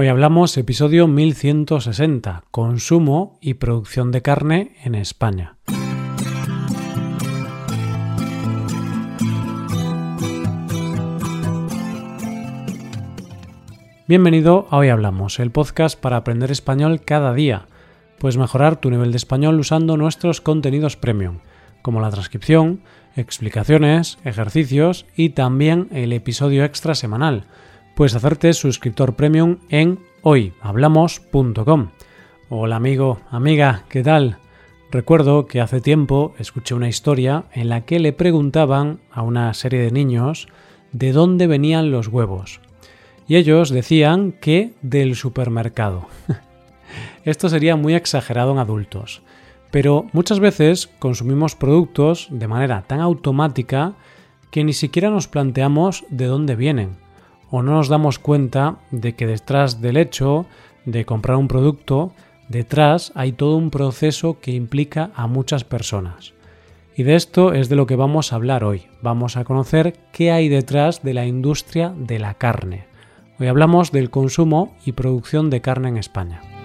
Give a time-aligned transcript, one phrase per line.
[0.00, 5.56] Hoy hablamos episodio 1160, consumo y producción de carne en España.
[14.06, 17.66] Bienvenido a Hoy Hablamos, el podcast para aprender español cada día.
[18.20, 21.38] Puedes mejorar tu nivel de español usando nuestros contenidos premium,
[21.82, 22.82] como la transcripción,
[23.16, 27.46] explicaciones, ejercicios y también el episodio extra semanal
[27.98, 31.88] puedes hacerte suscriptor premium en hoyhablamos.com.
[32.48, 34.38] Hola amigo, amiga, ¿qué tal?
[34.92, 39.80] Recuerdo que hace tiempo escuché una historia en la que le preguntaban a una serie
[39.80, 40.46] de niños
[40.92, 42.60] de dónde venían los huevos.
[43.26, 46.06] Y ellos decían que del supermercado.
[47.24, 49.22] Esto sería muy exagerado en adultos.
[49.72, 53.94] Pero muchas veces consumimos productos de manera tan automática
[54.52, 57.07] que ni siquiera nos planteamos de dónde vienen
[57.50, 60.46] o no nos damos cuenta de que detrás del hecho
[60.84, 62.12] de comprar un producto,
[62.48, 66.34] detrás hay todo un proceso que implica a muchas personas.
[66.96, 68.86] Y de esto es de lo que vamos a hablar hoy.
[69.02, 72.86] Vamos a conocer qué hay detrás de la industria de la carne.
[73.38, 76.57] Hoy hablamos del consumo y producción de carne en España.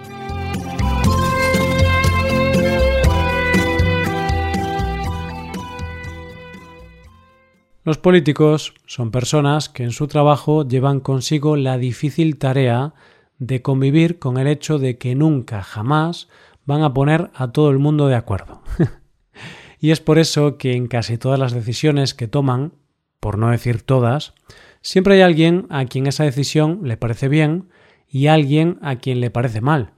[7.84, 12.94] Los políticos son personas que en su trabajo llevan consigo la difícil tarea
[13.38, 16.28] de convivir con el hecho de que nunca, jamás
[16.64, 18.62] van a poner a todo el mundo de acuerdo.
[19.80, 22.72] y es por eso que en casi todas las decisiones que toman,
[23.20, 24.32] por no decir todas,
[24.80, 27.68] siempre hay alguien a quien esa decisión le parece bien
[28.08, 29.92] y alguien a quien le parece mal.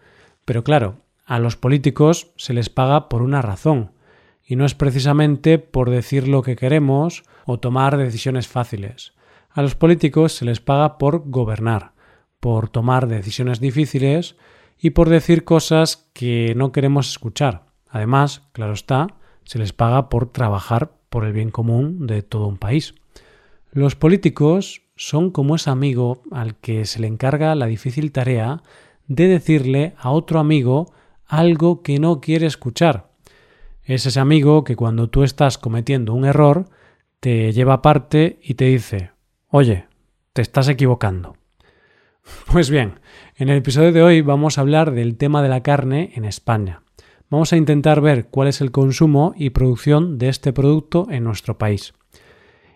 [0.45, 3.93] Pero claro, a los políticos se les paga por una razón,
[4.47, 9.13] y no es precisamente por decir lo que queremos o tomar decisiones fáciles.
[9.51, 11.93] A los políticos se les paga por gobernar,
[12.39, 14.37] por tomar decisiones difíciles
[14.79, 17.67] y por decir cosas que no queremos escuchar.
[17.89, 19.09] Además, claro está,
[19.45, 22.95] se les paga por trabajar por el bien común de todo un país.
[23.73, 28.63] Los políticos son como ese amigo al que se le encarga la difícil tarea
[29.09, 30.93] de decirle a otro amigo
[31.27, 33.16] algo que no quiere escuchar
[33.95, 36.69] es ese amigo que cuando tú estás cometiendo un error
[37.21, 39.13] te lleva aparte y te dice,
[39.49, 39.87] oye,
[40.33, 41.37] te estás equivocando.
[42.51, 42.99] Pues bien,
[43.37, 46.83] en el episodio de hoy vamos a hablar del tema de la carne en España.
[47.31, 51.57] Vamos a intentar ver cuál es el consumo y producción de este producto en nuestro
[51.57, 51.95] país.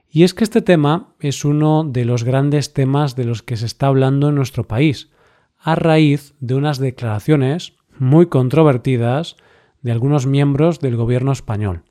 [0.08, 3.66] Y es que este tema es uno de los grandes temas de los que se
[3.66, 5.10] está hablando en nuestro país,
[5.58, 9.36] a raíz de unas declaraciones muy controvertidas
[9.82, 11.84] de algunos miembros del gobierno español.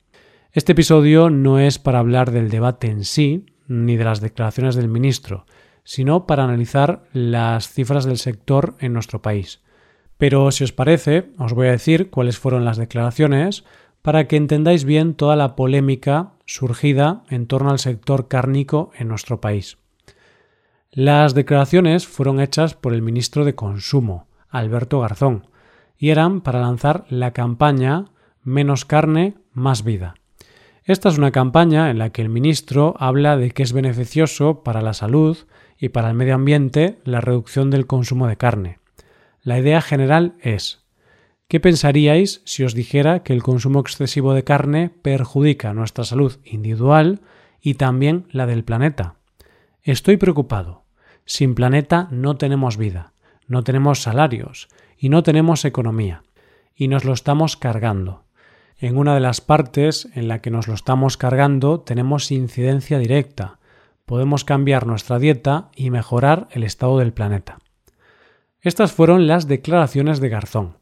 [0.52, 4.88] Este episodio no es para hablar del debate en sí, ni de las declaraciones del
[4.88, 5.46] ministro,
[5.84, 9.60] sino para analizar las cifras del sector en nuestro país.
[10.18, 13.64] Pero si os parece, os voy a decir cuáles fueron las declaraciones
[14.02, 19.40] para que entendáis bien toda la polémica surgida en torno al sector cárnico en nuestro
[19.40, 19.78] país.
[20.90, 25.46] Las declaraciones fueron hechas por el ministro de Consumo, Alberto Garzón,
[26.00, 28.06] y eran para lanzar la campaña
[28.42, 30.14] Menos carne, más vida.
[30.84, 34.80] Esta es una campaña en la que el ministro habla de que es beneficioso para
[34.80, 35.36] la salud
[35.78, 38.78] y para el medio ambiente la reducción del consumo de carne.
[39.42, 40.80] La idea general es
[41.48, 47.20] ¿Qué pensaríais si os dijera que el consumo excesivo de carne perjudica nuestra salud individual
[47.60, 49.16] y también la del planeta?
[49.82, 50.84] Estoy preocupado.
[51.26, 53.09] Sin planeta no tenemos vida,
[53.50, 56.22] no tenemos salarios, y no tenemos economía,
[56.72, 58.22] y nos lo estamos cargando.
[58.78, 63.58] En una de las partes en la que nos lo estamos cargando tenemos incidencia directa.
[64.06, 67.58] Podemos cambiar nuestra dieta y mejorar el estado del planeta.
[68.60, 70.76] Estas fueron las declaraciones de Garzón.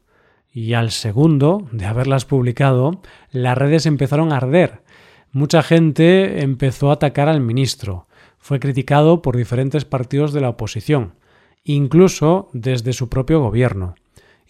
[0.51, 3.01] Y al segundo de haberlas publicado,
[3.31, 4.83] las redes empezaron a arder.
[5.31, 8.05] Mucha gente empezó a atacar al ministro.
[8.37, 11.15] Fue criticado por diferentes partidos de la oposición,
[11.63, 13.95] incluso desde su propio gobierno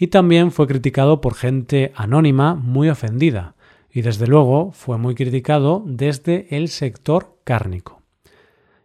[0.02, 3.56] y también fue criticado por gente anónima muy ofendida,
[3.92, 8.02] y desde luego fue muy criticado desde el sector cárnico.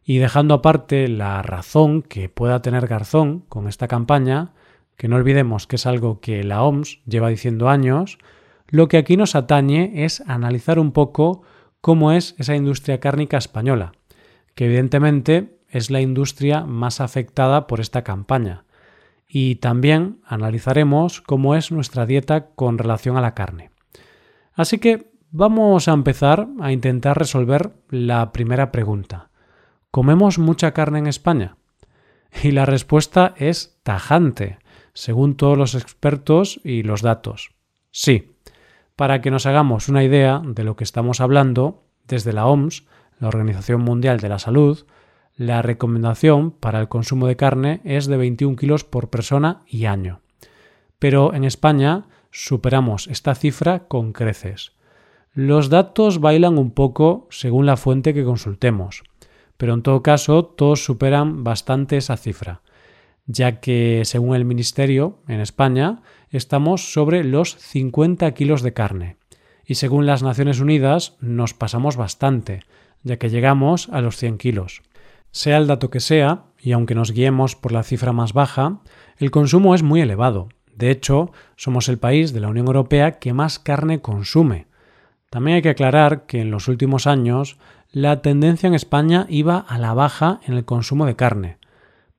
[0.02, 4.54] Y dejando aparte la razón que pueda tener Garzón con esta campaña,
[4.96, 8.18] que no olvidemos que es algo que la OMS lleva diciendo años,
[8.66, 11.42] lo que aquí nos atañe es analizar un poco
[11.80, 13.92] cómo es esa industria cárnica española,
[14.56, 18.64] que evidentemente es la industria más afectada por esta campaña,
[19.26, 23.70] y también analizaremos cómo es nuestra dieta con relación a la carne.
[24.52, 29.30] Así que vamos a empezar a intentar resolver la primera pregunta.
[29.90, 31.56] ¿Comemos mucha carne en España?
[32.40, 34.58] Y la respuesta es tajante,
[34.92, 37.50] según todos los expertos y los datos.
[37.90, 38.36] Sí.
[38.94, 42.86] Para que nos hagamos una idea de lo que estamos hablando, desde la OMS,
[43.18, 44.86] la Organización Mundial de la Salud,
[45.36, 50.20] la recomendación para el consumo de carne es de 21 kilos por persona y año.
[50.98, 54.72] Pero en España superamos esta cifra con creces.
[55.32, 59.02] Los datos bailan un poco según la fuente que consultemos,
[59.56, 62.62] pero en todo caso todos superan bastante esa cifra,
[63.26, 69.16] ya que según el Ministerio, en España estamos sobre los 50 kilos de carne,
[69.66, 72.62] y según las Naciones Unidas nos pasamos bastante,
[73.02, 74.82] ya que llegamos a los 100 kilos.
[75.34, 78.78] Sea el dato que sea, y aunque nos guiemos por la cifra más baja,
[79.18, 80.48] el consumo es muy elevado.
[80.76, 84.68] De hecho, somos el país de la Unión Europea que más carne consume.
[85.30, 87.58] También hay que aclarar que en los últimos años
[87.90, 91.58] la tendencia en España iba a la baja en el consumo de carne.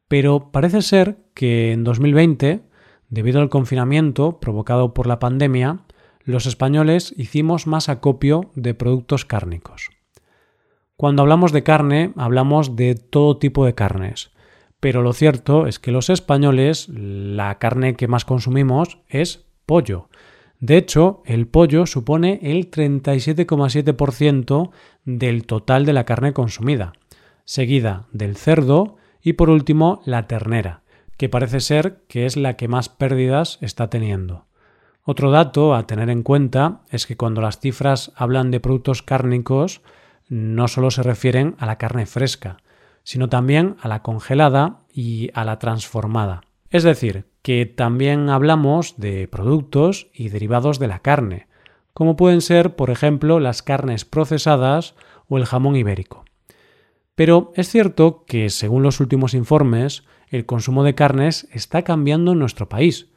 [0.10, 2.64] Pero parece ser que en 2020,
[3.08, 5.86] debido al confinamiento provocado por la pandemia,
[6.26, 9.95] los españoles hicimos más acopio de productos cárnicos.
[10.98, 14.32] Cuando hablamos de carne, hablamos de todo tipo de carnes.
[14.80, 20.08] Pero lo cierto es que los españoles, la carne que más consumimos es pollo.
[20.60, 24.72] De hecho, el pollo supone el 37,7%
[25.04, 26.94] del total de la carne consumida,
[27.44, 30.84] seguida del cerdo y por último la ternera,
[31.18, 34.46] que parece ser que es la que más pérdidas está teniendo.
[35.04, 39.82] Otro dato a tener en cuenta es que cuando las cifras hablan de productos cárnicos,
[40.28, 42.58] no solo se refieren a la carne fresca,
[43.04, 46.42] sino también a la congelada y a la transformada.
[46.70, 51.48] Es decir, que también hablamos de productos y derivados de la carne,
[51.94, 54.96] como pueden ser, por ejemplo, las carnes procesadas
[55.30, 56.26] o el jamón ibérico.
[57.16, 62.40] Pero es cierto que, según los últimos informes, el consumo de carnes está cambiando en
[62.40, 63.08] nuestro país.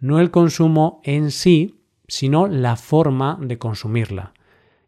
[0.00, 4.32] No el consumo en sí, sino la forma de consumirla.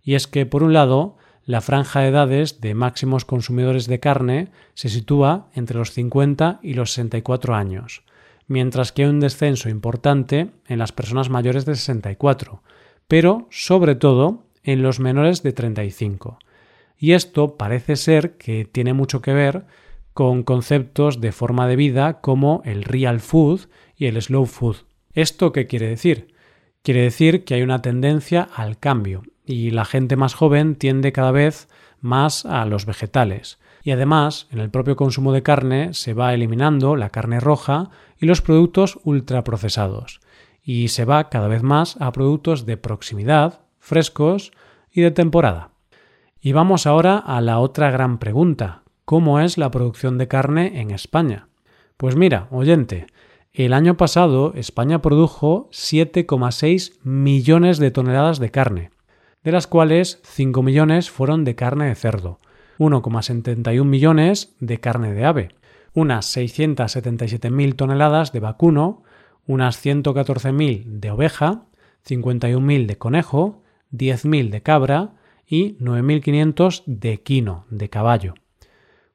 [0.02, 4.48] Y es que, por un lado, la franja de edades de máximos consumidores de carne
[4.74, 8.02] se sitúa entre los 50 y los 64 años,
[8.48, 12.62] mientras que hay un descenso importante en las personas mayores de 64,
[13.06, 16.40] pero sobre todo en los menores de 35.
[16.98, 19.66] Y esto parece ser que tiene mucho que ver
[20.14, 24.78] con conceptos de forma de vida como el real food y el slow food.
[25.12, 26.34] ¿Esto qué quiere decir?
[26.82, 31.30] Quiere decir que hay una tendencia al cambio y la gente más joven tiende cada
[31.30, 31.68] vez
[32.00, 33.58] más a los vegetales.
[33.82, 38.26] Y además, en el propio consumo de carne se va eliminando la carne roja y
[38.26, 40.20] los productos ultraprocesados,
[40.62, 44.50] y se va cada vez más a productos de proximidad, frescos
[44.90, 45.70] y de temporada.
[46.40, 50.90] Y vamos ahora a la otra gran pregunta, ¿cómo es la producción de carne en
[50.90, 51.48] España?
[51.96, 53.06] Pues mira, oyente,
[53.52, 58.90] el año pasado España produjo 7,6 millones de toneladas de carne,
[59.46, 62.40] de las cuales 5 millones fueron de carne de cerdo,
[62.80, 65.50] 1,71 millones de carne de ave,
[65.94, 69.04] unas 677.000 toneladas de vacuno,
[69.46, 71.62] unas 114.000 de oveja,
[72.04, 73.62] 51.000 de conejo,
[73.92, 75.14] 10.000 de cabra
[75.46, 78.34] y 9.500 de quino, de caballo.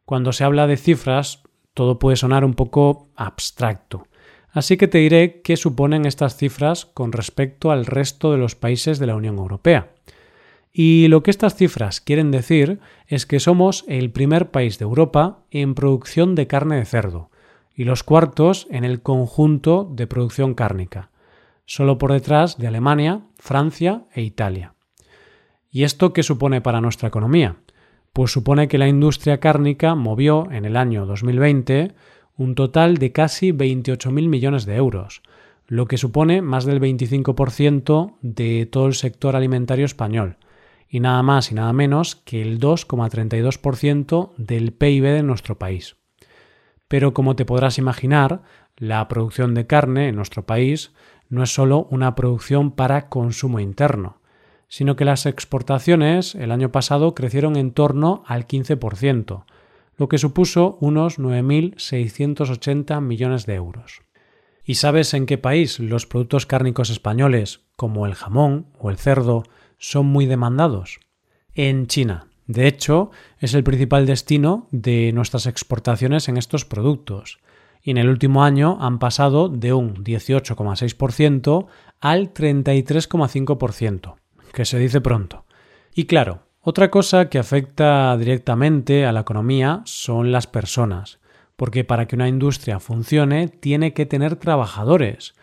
[0.06, 1.44] Cuando se habla de cifras,
[1.74, 4.08] todo puede sonar un poco abstracto,
[4.50, 8.98] así que te diré qué suponen estas cifras con respecto al resto de los países
[8.98, 9.91] de la Unión Europea.
[10.74, 15.40] Y lo que estas cifras quieren decir es que somos el primer país de Europa
[15.52, 17.30] en producción de carne de cerdo
[17.76, 21.10] y los cuartos en el conjunto de producción cárnica,
[21.66, 24.76] solo por detrás de Alemania, Francia e Italia.
[25.70, 27.58] ¿Y esto qué supone para nuestra economía?
[28.14, 31.94] Pues supone que la industria cárnica movió en el año 2020
[32.36, 35.22] un total de casi 28.000 millones de euros,
[35.68, 40.38] lo que supone más del 25% de todo el sector alimentario español,
[40.92, 45.96] y nada más y nada menos que el 2,32% del PIB de nuestro país.
[46.90, 48.42] Pero como te podrás imaginar,
[48.76, 50.92] la producción de carne en nuestro país
[51.30, 54.20] no es solo una producción para consumo interno,
[54.68, 59.46] sino que las exportaciones el año pasado crecieron en torno al 15%,
[59.96, 64.02] lo que supuso unos 9.680 millones de euros.
[64.66, 69.44] ¿Y sabes en qué país los productos cárnicos españoles, como el jamón o el cerdo,
[69.82, 71.00] son muy demandados?
[71.54, 72.28] En China.
[72.48, 77.40] De hecho, es el principal destino de nuestras exportaciones en estos productos.
[77.82, 81.66] Y en el último año han pasado de un 18,6%
[82.00, 84.16] al 33,5%,
[84.54, 85.46] que se dice pronto.
[85.96, 91.20] Y claro, otra cosa que afecta directamente a la economía son las personas,
[91.56, 95.34] porque para que una industria funcione tiene que tener trabajadores.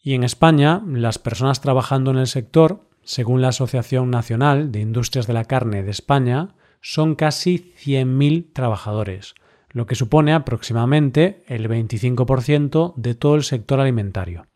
[0.00, 5.26] Y en España, las personas trabajando en el sector, según la Asociación Nacional de Industrias
[5.26, 9.34] de la Carne de España, son casi 100.000 trabajadores,
[9.70, 14.46] lo que supone aproximadamente el 25% de todo el sector alimentario.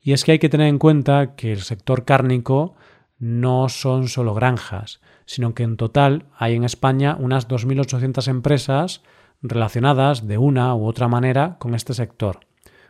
[0.00, 2.74] Y es que hay que tener en cuenta que el sector cárnico
[3.18, 9.02] no son solo granjas, sino que en total hay en España unas 2.800 empresas
[9.42, 12.40] relacionadas de una u otra manera con este sector,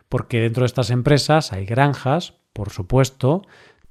[0.08, 3.42] porque dentro de estas empresas hay granjas, por supuesto,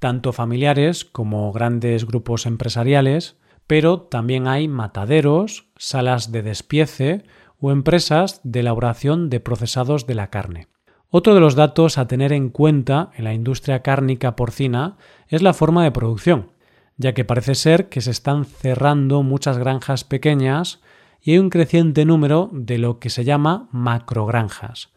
[0.02, 7.24] tanto familiares como grandes grupos empresariales, pero también hay mataderos, salas de despiece
[7.60, 10.68] o empresas de elaboración de procesados de la carne.
[11.12, 15.54] Otro de los datos a tener en cuenta en la industria cárnica porcina es la
[15.54, 16.52] forma de producción,
[16.98, 20.82] ya que parece ser que se están cerrando muchas granjas pequeñas
[21.22, 24.94] y hay un creciente número de lo que se llama macrogranjas,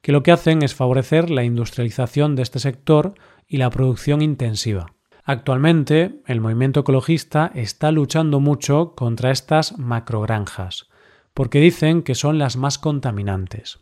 [0.00, 3.14] que lo que hacen es favorecer la industrialización de este sector
[3.48, 4.92] y la producción intensiva.
[5.24, 10.86] Actualmente, el movimiento ecologista está luchando mucho contra estas macrogranjas,
[11.34, 13.80] porque dicen que son las más contaminantes.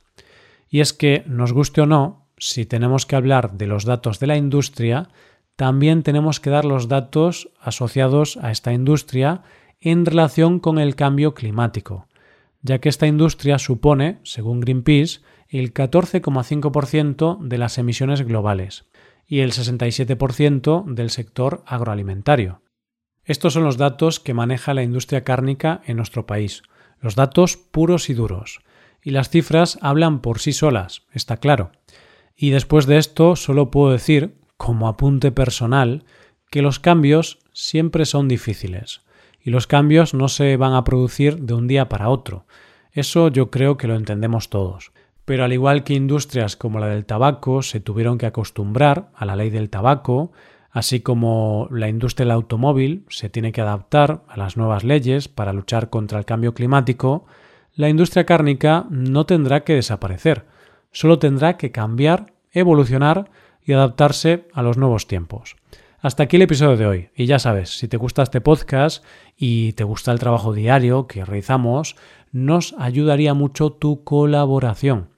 [0.70, 4.26] Y es que, nos guste o no, si tenemos que hablar de los datos de
[4.26, 5.10] la industria,
[5.54, 9.42] también tenemos que dar los datos asociados a esta industria
[9.80, 12.08] en relación con el cambio climático,
[12.62, 18.86] ya que esta industria supone, según Greenpeace, el 14,5% de las emisiones globales
[19.26, 22.62] y el 67% del sector agroalimentario.
[23.24, 26.62] Estos son los datos que maneja la industria cárnica en nuestro país,
[27.00, 28.60] los datos puros y duros,
[29.02, 31.72] y las cifras hablan por sí solas, está claro.
[32.36, 36.04] Y después de esto solo puedo decir, como apunte personal,
[36.50, 39.02] que los cambios siempre son difíciles
[39.42, 42.46] y los cambios no se van a producir de un día para otro.
[42.92, 44.92] Eso yo creo que lo entendemos todos.
[45.24, 49.36] Pero al igual que industrias como la del tabaco se tuvieron que acostumbrar a la
[49.36, 50.32] ley del tabaco,
[50.70, 55.52] así como la industria del automóvil se tiene que adaptar a las nuevas leyes para
[55.52, 57.26] luchar contra el cambio climático,
[57.74, 60.44] la industria cárnica no tendrá que desaparecer,
[60.92, 63.30] solo tendrá que cambiar, evolucionar
[63.64, 65.56] y adaptarse a los nuevos tiempos.
[66.04, 67.08] Hasta aquí el episodio de hoy.
[67.16, 69.02] Y ya sabes, si te gusta este podcast
[69.38, 71.96] y te gusta el trabajo diario que realizamos,
[72.30, 75.08] nos ayudaría mucho tu colaboración.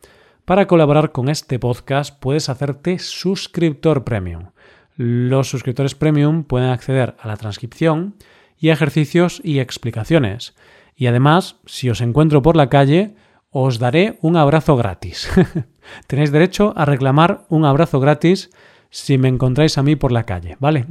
[0.44, 4.50] Para colaborar con este podcast puedes hacerte suscriptor premium.
[4.94, 8.14] Los suscriptores premium pueden acceder a la transcripción
[8.56, 10.54] y ejercicios y explicaciones.
[10.94, 13.16] Y además, si os encuentro por la calle,
[13.50, 15.28] os daré un abrazo gratis.
[16.06, 18.50] Tenéis derecho a reclamar un abrazo gratis
[18.96, 20.86] si me encontráis a mí por la calle, ¿vale?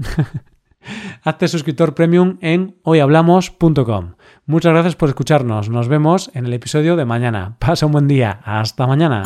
[1.24, 4.14] Hazte suscriptor premium en hoyhablamos.com.
[4.46, 5.70] Muchas gracias por escucharnos.
[5.70, 7.58] Nos vemos en el episodio de mañana.
[7.58, 8.42] Pasa un buen día.
[8.44, 9.24] Hasta mañana.